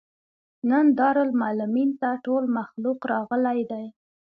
نن 0.69 0.85
دارالمعلمین 0.97 1.89
ته 2.01 2.09
ټول 2.25 2.43
مخلوق 2.57 2.99
راغلى 3.11 3.59
دی. 3.71 3.85